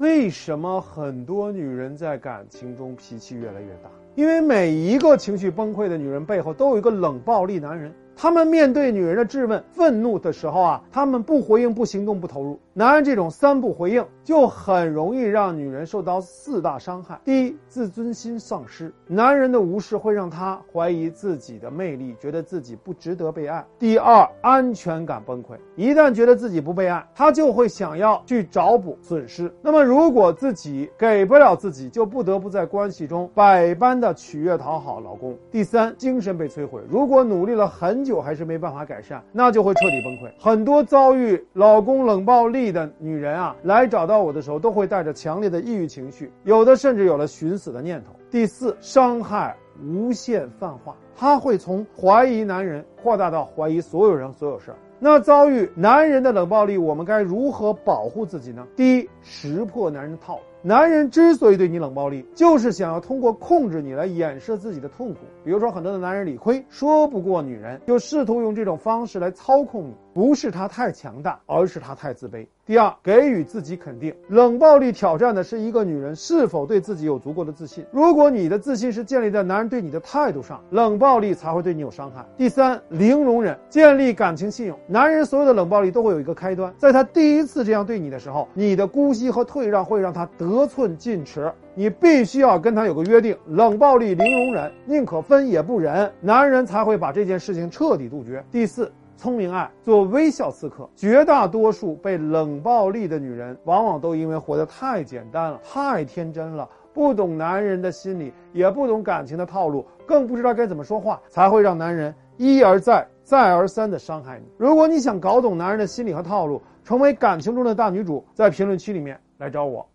[0.00, 3.90] 为什么很多女人在感情中脾气越来越大？
[4.14, 7.92] 因为每一个情绪崩溃的女人背后都有一个冷暴力男人。
[8.22, 12.60] 他们面对女人的质问、愤怒的时候啊，他们不回应、不行动、不投入。
[12.74, 17.18] 男人这种三不回应，就很容易让女人受到四大伤害。
[17.24, 23.64] 第一，自尊心丧失，男人的无视会让她怀疑自己的魅力，觉得自己不值得被爱。
[23.78, 29.50] 第二，安全感崩溃，一旦觉得自己不被爱，他就会想要去找补损失。
[29.62, 35.34] 那么，如果自己给不了自己，就不得不在关系中百般的取悦讨好老公。
[35.50, 38.09] 第三，精神被摧毁，如果努力了很久。
[38.10, 40.30] 久还是没办法改善，那就会彻底崩溃。
[40.38, 48.19] 很多遭遇老公冷暴力的女人啊，来找到我的时候，都会带着强烈的抑郁情绪，有的甚至有了寻死的念头。
[48.30, 54.76] 第四，伤害无限泛化，他会从怀疑男人扩大到怀疑所有人、所有事儿。
[55.00, 58.66] 那遭遇男人的冷暴力，我们该如何保护自己呢？
[58.76, 60.42] 第一，识破男人的套路。
[60.62, 65.20] 男人之所以对你冷暴力，就是想要通过控制你来掩饰自己的痛苦。
[65.42, 69.94] 比如说，很多的男人理亏，说不过女人，就试图用这种方式来操控你。
[70.12, 72.46] 不是他太强大，而是他太自卑。
[72.66, 74.14] 第二，给予自己肯定。
[74.28, 77.84] 冷暴力挑战的是一个女人是否对自己有足够的自信。
[77.90, 82.24] 如果你的自信是建立在男人对你的态度上，冷暴力才会对你有伤害。
[82.36, 84.78] 第三，零容忍，建立感情信用。
[84.86, 91.52] 男人所有的冷暴力都会有一个开端，在他第一次这样对你的时候，你的姑息和退让会让他得寸进尺。
[91.74, 98.44] 你必须要跟他有个约定，冷暴力零容忍，宁可分也不忍，男人才会把这件事情彻底杜绝。
[98.52, 98.92] 第四。
[99.20, 114.46] 聪明爱做微笑刺客，绝大多数被冷暴力的女人，往往都因为活得太简单了，太天真了，不懂男人的心理，也不懂感情的套路，更不知道该怎么说话，才会让男人一而再、再而三的伤害你。
[114.56, 119.86] 如果你想搞懂男人的心理和套路，成为感情中的大女主，在评论区里面来找我。